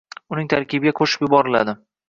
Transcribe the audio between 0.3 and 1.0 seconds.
uning tarkibiga